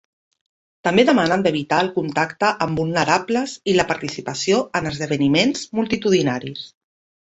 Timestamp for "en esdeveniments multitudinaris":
4.83-6.71